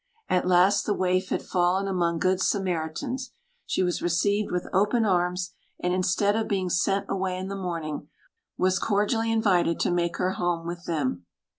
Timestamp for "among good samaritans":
1.87-3.33